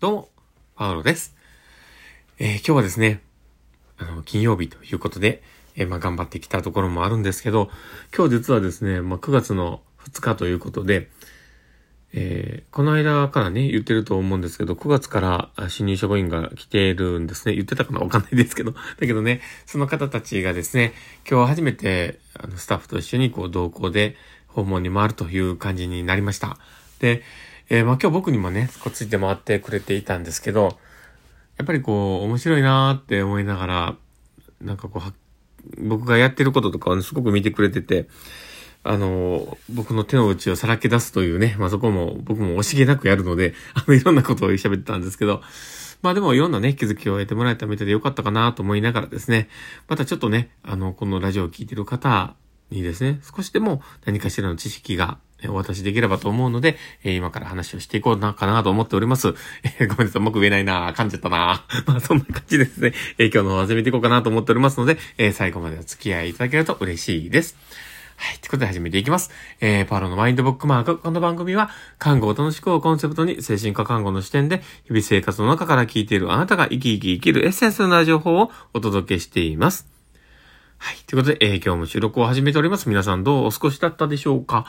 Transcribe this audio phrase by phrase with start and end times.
[0.00, 0.28] どうも、
[0.76, 1.36] パウロです。
[2.38, 3.20] えー今日はですね、
[3.98, 5.42] あの、金曜日ということで、
[5.76, 7.68] えーまあ、頑張ってきたところもあるんですけど、
[8.16, 11.10] 今日実はですね、まあ、9月の2日ということで、
[12.14, 17.54] えーこの間からね、言ってると思うんですけど、9月から新入職員が来ているんですね。
[17.54, 18.72] 言ってたかなわかんないですけど。
[18.98, 20.94] だけどね、その方たちがですね、
[21.30, 26.56] 今日初めて、あの、スタッフと一緒にこう、同行で訪問に回るという感じになりました。
[27.00, 27.22] で、
[27.72, 30.76] えーまあ、今日僕にもね、こうついて回ってくれていたんですけど、
[31.56, 33.96] やっぱりこう、面白いなーって思いながら、
[34.60, 38.08] なんかこう、僕がやってることとかをね、すごく見てくれてて、
[38.82, 45.40] あの、僕の手の内をさらけ出すというね、まあ、そこも僕も惜しげなくやるので、 あの、いろんなことを喋ってたんですけど、
[46.02, 49.48] まあでもいろんなね、気づきを得てもらえたみたいでよかったかなと思いながらですね、
[49.86, 52.34] またちょっとね、あの、このラジオを聴いてる方
[52.70, 55.18] にですね、少しでも何かしらの知識が
[55.48, 59.34] お渡しできればと思うので、えー今から話をしていこうな、かなと思っております。
[59.78, 67.56] えーごめんなさい、僕言えないな噛んじゃったな まあそんな感じですね、えー今日の始めていこうかなと思っておりますので、え最後までお付き合いいただけると嬉しいです。
[68.16, 68.38] はい。
[68.40, 69.30] ということで始めていきます。
[69.62, 70.98] えー、パロのマインドブックマーク。
[70.98, 79.88] この番組は、看護を楽しくをコンセプトに、精神科看護の視点で、日々生活の中から聞いているあなたが生き生き生きるエッセンスな情報をお届けしています。
[80.76, 80.96] はい。
[81.06, 82.90] ということで、えー今日も収録を始めております。
[82.90, 84.66] 皆さんどうお過ごしだったでしょうか？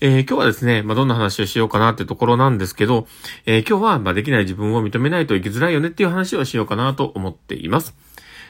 [0.00, 3.06] えー今日はですね、まあ、どんな話をしようかなってところなんですけど、
[3.46, 7.94] えー今日は、ま、できない自分を認めないと生きづらいよねっていう話をしようかなと思っています。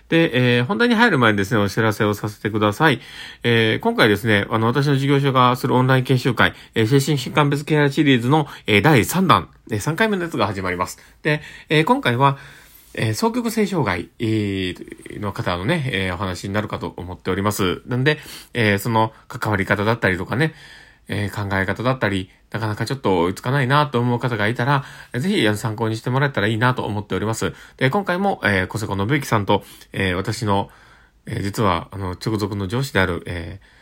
[0.08, 3.00] で、えー本題に入る前にですね、お知らせをさせてください。
[3.42, 10.98] えー今回ですね、あの、私の事業所がするオンライン研修会、えー精神疾患別ケアシリーズの、えー第3弾、えー3回目のやつが始まります。
[11.22, 12.36] で、えー今回は、
[12.94, 14.10] えー双極性障害
[15.20, 17.82] の方のね、えーお話になるかと思っております。
[17.86, 18.18] なんで、
[18.52, 20.54] えーその関わり方だったりとかね、
[21.08, 27.52] えー考え方だったり、なかなかちょっと追いつかないなと思う方がいたら、ぜひ参考にしてもらえたらいいなと思っております。
[27.76, 30.70] で、今回も、えー、小瀬子信之さんと、えー私の、
[31.26, 33.74] えー実は、あの、直属の上司である、えー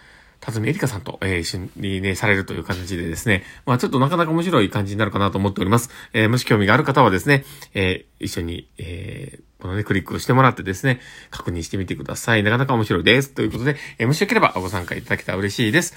[0.45, 5.89] 辰巳エリカさんと、えー一緒にね、されるという形でですね、まあちょっとなかなか面白い感じになるかなと思っております。
[6.13, 7.45] えーもし興味がある方はですね、
[7.75, 10.99] えー一緒に、えーこのね、クリックをしてもらってですね、
[11.31, 12.43] 確認してみてください。
[12.43, 13.31] なかなか面白いです。
[13.31, 15.95] ということで、えーもしよければご参加いただけたら嬉しいです。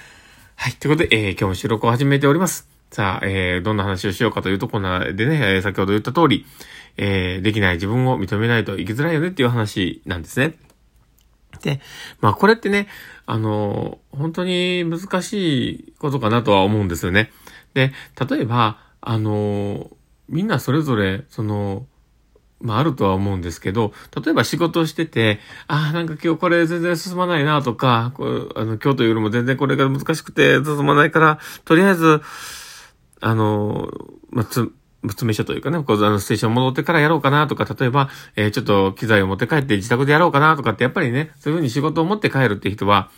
[0.55, 0.73] はい。
[0.73, 2.67] ということで、えー今日も収録を始めております。
[2.91, 6.45] さあ、えーどんな話をしようかというところでね、え先ほど言った通り、
[6.97, 10.55] えーできない自分を認めないと生きづらいよねっていう話なんですね。
[11.61, 11.81] で、
[12.21, 12.87] まあこれってね、
[13.25, 17.31] あの、本当に難しいことかなとは思うんですよね。
[17.73, 17.91] で、
[18.29, 19.91] 例えば、あの、
[20.29, 21.85] みんなそれぞれ、その、
[22.61, 23.93] まああるとは思うんですけど、
[24.23, 28.19] 例えば仕事をしてて、ああ、なんか今日これ全然進まないなとか、あ
[28.65, 32.21] の今日というよりも全然これが難しくて進まないから、とりあえず、
[33.21, 33.91] あの、
[34.29, 34.71] まあ、つ、
[35.03, 43.09] 詰め所というかね、こう、あの、ステーション戻ってからやろうかなとか、例えば、えーちょっと機材を持って帰って自宅でやろうかなとかって、やっぱりね、そういうふうに仕事を持って帰るっていう人は、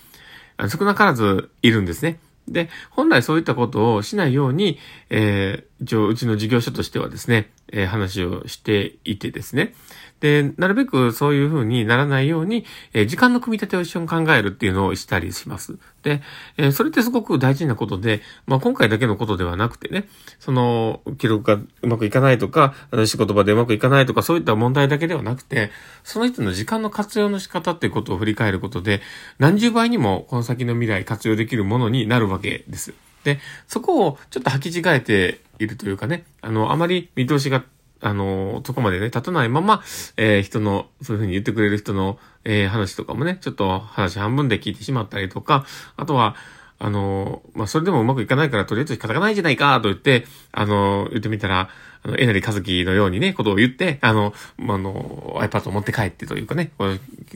[0.70, 2.20] 少なからずいるんですね。
[2.47, 9.74] で、本来そういったことをしないように、えー一応、うちの事業所としてはですね、えー話をしていてですね。
[10.19, 15.78] で、なるべくそういう風にならないように、えー時間の組み立てを一緒に考えるっていうのをしたりします。
[16.03, 16.22] で、
[16.57, 20.07] えーそれってすごく大事なことで、まあ今回だけのことではなくてね、
[20.39, 22.73] その、記録がうまくいかないとか、
[23.05, 25.72] 仕事場でうまくいかないとか、そういった問題だけではなくて、
[26.03, 29.01] その人の時間の活用の仕方っていうことを振り返ることで、
[29.39, 32.94] 何十倍にもこの先の未来活用できるものになるわけです。
[33.23, 37.63] で、そこをちょっと履き違えているというかね、あの、あまり見通しが、
[38.02, 39.81] あの、そこまでね、立たないまま、
[40.18, 45.66] えー人の、そういうふうに言ってくれる人の、えー話とかもね、ちょっと話半分で聞いてしまったりとか、
[45.96, 46.35] あとは、
[46.80, 51.69] あの、まあ、それでもうまくいかないから、とりあえず仕方がないじゃないか、と言って、あの、言ってみたら、
[52.03, 56.72] あの、えなりかずきのようにね、ことを言って、あの、まああの、iPad を持って帰ってというかね、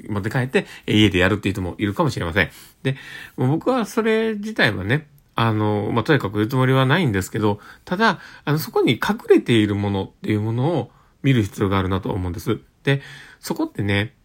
[0.07, 2.49] 持って帰って、家でやるっていう人もいるかもしれません。
[2.83, 2.97] で、
[3.35, 10.91] もう僕はそれ自体はね、あの、まあ、とにかく言うつもりはないんですけど、ただ、あの、そこに隠れているものっていうものを
[11.23, 12.59] 見る必要があるなと思うんです。
[12.83, 13.01] で、
[13.39, 14.15] そこってね、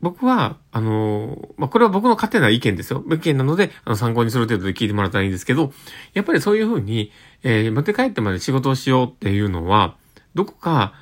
[0.00, 3.02] 僕は、あの、まあ、これは僕の勝手な意見ですよ。
[3.10, 5.72] 意見なので、あの、参考にする程度で聞いてもらったらいいんですけど、
[6.12, 7.10] やっぱりそういうふうに、
[7.42, 9.96] えー、持って帰ってまで仕事をしようっていうのは、
[10.34, 10.92] どこか、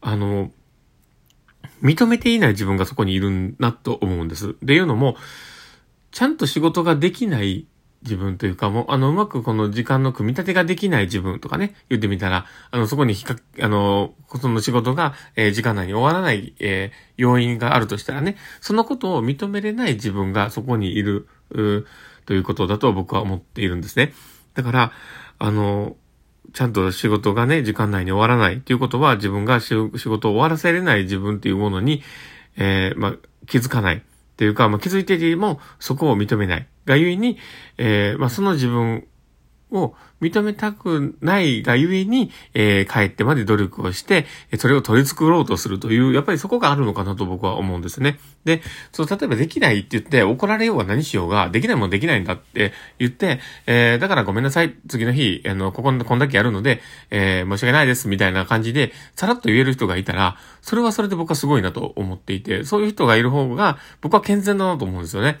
[0.00, 0.50] あの、
[1.82, 4.50] 認めていない自分がそこにいるなと思うんです。
[4.50, 5.16] っていうのも、
[6.10, 7.66] ちゃんと仕事ができない
[8.04, 21.28] 自分というか、もう、あの、うまくこの時間の組み立てができない自分とかね、言ってみたら、あの、そこに比較、あの、その仕事が、えー時間内に終わらない、えー要因があるとしたらね、そのことを認めれない自分がそこにいる、
[22.26, 24.12] ということだと僕は思っているんですね。
[24.54, 24.92] だから、
[25.38, 25.96] あの、
[26.52, 32.02] ちゃんと仕事がね、時間内に終わらないっていうことは、自分が仕事を終わらせれない自分っていうものに、
[32.56, 33.14] えー、まあ、
[33.46, 34.02] 気づかない。
[34.34, 36.66] っていうか、まあ、気づいていても、そこを認めない。
[36.86, 37.38] がゆえに、
[37.78, 39.06] えー、まあ、その自分
[39.70, 44.26] を認めたくないがゆえに、えー、帰ってまで努力をして、
[44.58, 48.18] それを取り繕ろうとするという、やっぱりそこがあるのかなと僕は思うんですね。
[48.44, 48.62] で、
[48.92, 65.38] そう、例えばできないって言って、怒られようが何しようが、できないもんできないんだって言って、えー、だからごめんなさい、次の日、あの、ここ、こんだけやるので、えー、申し訳ないです、みたいな感じで、さらっと言える人がいたら、それはそれで僕はすごいなと思っていて、そういう人がいる方が、僕は健全だなと思うんですよね。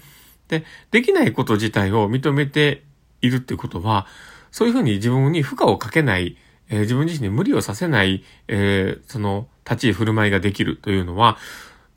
[0.48, 2.82] で、できないこと自体を認めて
[3.26, 4.06] いるってことは、
[4.50, 6.36] そういうふうに自分に負荷をかけない、
[6.68, 11.38] えー、自分自身に無理をさせない、えー、その立ち居振る舞いができるというのは、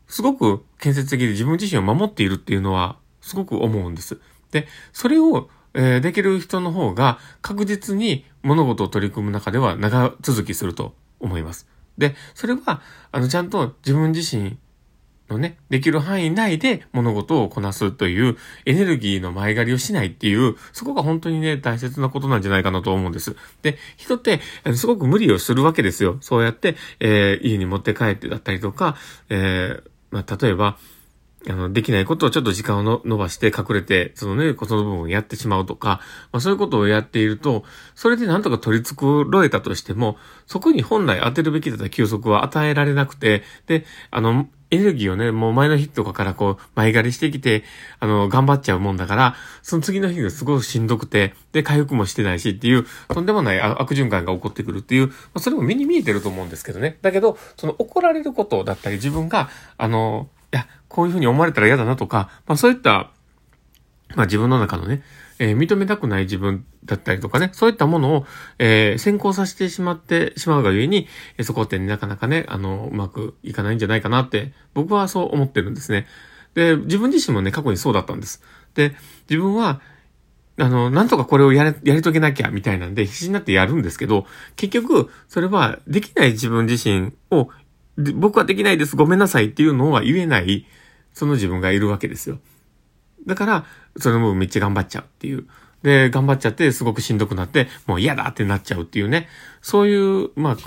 [0.07, 4.19] すごく建設的で自分自身を守っているっていうのは、すごく思うんです。
[4.51, 11.68] で、それを、えー、できる人の方が確実に物事を取り組む中では長続きすると思います。
[11.97, 12.81] で、それは、
[13.12, 14.57] あの、ちゃんと自分自身
[15.29, 23.35] のね、できる範囲内で物事をこなすというエネルギーの前借りをしないっていう、そこが本当にね、大切なことなんじゃないかなと思うんです。
[23.62, 24.39] で、人って、
[24.75, 26.18] すごく無理をするわけですよ。
[26.21, 28.95] そうやって、えー、家に持って帰ってだったりとか、
[29.29, 30.77] えー、まあ、例えば、
[31.49, 36.01] あの、できないことをちょっと時間を伸ばして隠れて、そのね、ことの部分をやってしまうとか、
[36.31, 37.63] まあそういうことをやっていると、
[37.95, 47.63] それでなんとか取り繕えたとしても、そこに本来当てるべきだった休息は与えられなくて、で、あの、エネルギーをね、もう前の日とかからこう、前借りしてきて、
[47.99, 56.97] あの、頑張っちゃうもんだから、その次の日がすごくしんどくて、で、回復もしてないしっていう、とんでもない悪循環が起こってくるっていう、まあ、それも目に見えてると思うんですけどね。
[57.01, 60.27] だけど、その怒られることだったり、自分が、あの、
[60.88, 63.12] こういうふうに思われたら嫌だなとか、まあそういった、
[64.16, 65.04] まあ自分の中のね、
[65.39, 68.25] えー、認めたくない自分だったりとかね、そういったものを、
[68.60, 71.07] えー、先行させてしまってしまうがゆえに、
[71.38, 76.07] えー、そこって、なかなかね、あの、うまくいかないんじゃないかなって、僕はそう思ってるんですね。
[76.54, 78.42] で、自分自身もね、過去にそうだったんです。
[78.74, 78.95] で、
[79.30, 79.80] 自分は、
[80.60, 84.25] あの、なんとかこれをやり、やり遂げなきゃ、みたいなんで、必死になってやるんですけど、
[84.56, 87.50] 結局、それは、できない自分自身を、
[87.97, 90.65] 僕はできないです、ごめんなさいっていうのは言えない、
[91.13, 92.39] その自分がいるわけですよ。
[93.25, 93.65] だから、
[93.97, 95.47] その分めっちゃ頑張っちゃうっていう。
[95.83, 99.27] で、頑張っちゃって、すごくしんどくなって、もう嫌だってなっちゃうっていうね。
[99.61, 100.57] そういう、まあ、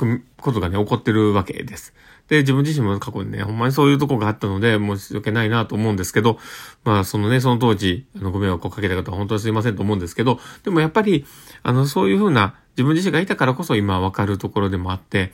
[0.41, 1.95] ことがね、起こってるわけです。
[2.29, 6.39] で、自分自身も過去にね、ほんまにそういうとこがあったので、申し訳ないなと思うんですけど、
[6.85, 11.27] まあ、そのね、その当時、あの、ご迷惑をかけた方は本当にすいませんと思うんですけど、でもやっぱり、
[11.65, 15.33] あの、そういうふうな自分自身がいたからこそ今わかるところでもあって、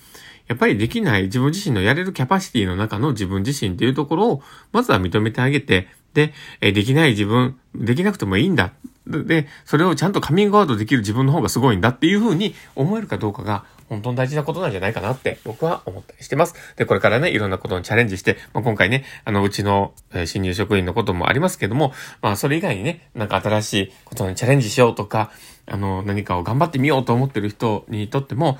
[0.48, 8.72] やっぱりできない自分自身のやれるキャパシティの中の自分自身っていうところを、まずは認めてあげて、で、えできない自分、できなくてもいいんだ。
[9.06, 16.54] で、それをちゃんとカミングアウトできる自分の方がすごいんだっていうふうに思えるかどうかが、本当に大事なことなんじゃないかなって僕は思ったりしてます。
[16.76, 21.92] で、これからね、いろんなことにチャレンジして、まあ、今回ね、あの、うちの、え、新入職員のこともありますけども、
[22.22, 25.30] まあ、それ以外にね、なんか新しいことにチャレンジしようとか、
[25.66, 28.58] あの、何かを頑張ってみようと思ってる人にとっても、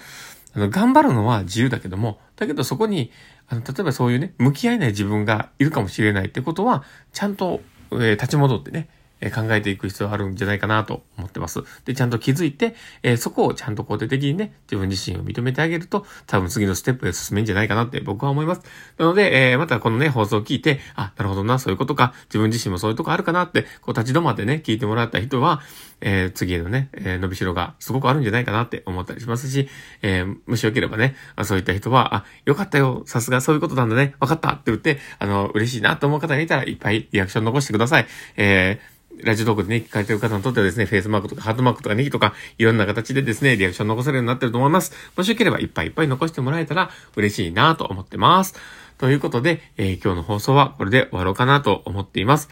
[0.55, 3.11] あの、頑張るのは自由だけども、だけどそこに、
[3.49, 6.83] あの、例えばそういうね、向き合えない自分がいるかもしれないってことは、
[7.13, 7.61] ちゃんと、
[7.93, 8.89] えー、立ち戻ってね、
[9.21, 11.63] え考えていく必要あるんじゃないかなと思ってます。
[11.85, 18.63] で、ちゃんと気づいて、え、そこをちゃんと肯定的にね、自分自身を認めてあげると、多分次のステップへ進めんじゃないかなって僕は思います。
[18.99, 25.63] なので、え、またこのね、放送を聞いて、あ、なるほどな、そういうことか、自分自身もそういうとこあるかなって、こう立ち止まってね、聞いてもらった人は、
[26.01, 29.69] え、次へのね、え、伸びしろがすごくあるんじゃないかなって思ったりしますし、
[30.03, 38.07] え、もしよければね、そういった人は、あ、よかったよ、さすがそういうことなんだね、わかったって言って、あの、嬉しいなと思う方がいたら、いっぱいリアクション残してください。
[38.37, 44.93] えーラジオトークでね、聞かれてる方にとってはですね、フェイスマークとかハートマークとかネギとか、いろんな形でですね、リアクション残せるようになってると思います。
[45.17, 48.55] もしよければいっぱいいっぱい残してもらえたら嬉しいなと思ってます。
[48.99, 52.49] ということで、えー、今日の放送はこれで終わろうかなと思っています。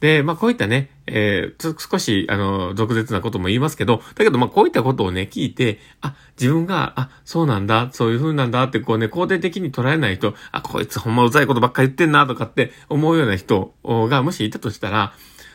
[0.00, 15.14] で、まあ、こういったね、えー、少し、あの、俗舌なことも言いますけど、だけど、まあ、こういったことをね、聞いて、あ、自分が、あ、そうなんだ、そういう風なんだって、こうね、肯定的に捉えない人、あ、こいつほんまうざいことばっかり言ってんな、とかって思うような人が、もしいたとしたら、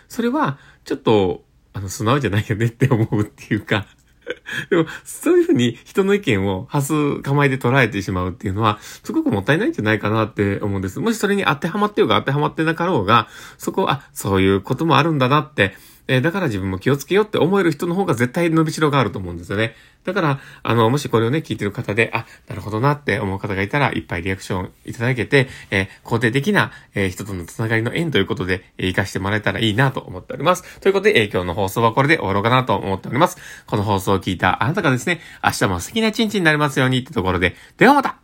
[0.09, 3.85] それは、ちょっと、あの、素直じゃないよねって思うっていうか
[4.69, 10.99] でも、そういうふうに人の意見を発す構えで捉えてしまうっていうのは、すごくもったいないんじゃないかなって思うんです。
[10.99, 15.75] もしそれに当てはまってようが当てはまってなかろうが、そこ、あ、そういうこともあるんだなって、
[16.09, 19.75] え、だから自分も気をつけようって思える人の方が絶対伸びしろがあると思うんですよね。
[20.03, 30.79] だから、あの、もしこれをね、聞いてる方で、あ、なるほどなって思う方がいたら、いっぱいリアクションいただけて、えー、肯定的な、えー、人とのつながりの縁ということで、えー、活かしてもらえたらいいなと思っております。
[30.79, 33.37] ということで、えー、今日の放送はこれで終わろうかなと思っております。
[33.67, 38.17] この放送を聞いたあなたがですね、明日も素敵な一日になりますようにってところで、ではまた